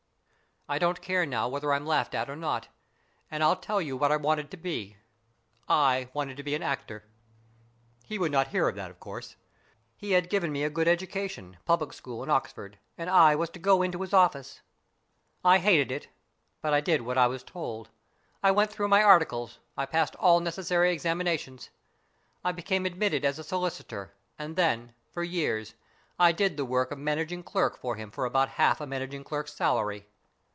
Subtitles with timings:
[0.69, 2.69] I don't care now whether I'm laughed at or not,
[3.29, 4.95] and I'll tell you what I wanted to be.
[5.67, 7.03] I wanted to be an actor.
[8.05, 9.35] He would not hear of that, of course.
[9.97, 13.81] He'd given me a good education, public school and Oxford, and I was to go
[13.81, 14.61] into his office.
[15.43, 16.07] I hated it,
[16.61, 17.89] but I did what I was told.
[18.41, 21.67] I went through my articles, I passed all necessary exam inations.
[22.45, 25.73] I became admitted as a solicitor, and then, for years,
[26.17, 29.53] I did the work of managing clerk for him for about half a managing clerk's
[29.53, 30.07] salary.